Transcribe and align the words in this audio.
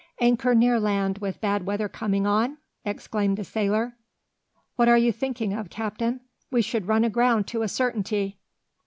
"Anchor 0.19 0.55
near 0.55 0.79
land, 0.79 1.19
with 1.19 1.39
bad 1.41 1.67
weather 1.67 1.87
coming 1.87 2.25
on!" 2.25 2.57
exclaimed 2.83 3.37
the 3.37 3.43
sailor. 3.43 3.95
"What 4.75 4.89
are 4.89 4.97
you 4.97 5.11
thinking 5.11 5.53
of, 5.53 5.69
captain? 5.69 6.21
We 6.49 6.63
should 6.63 6.87
run 6.87 7.03
aground 7.03 7.45
to 7.49 7.61
a 7.61 7.67
certainty!" 7.67 8.39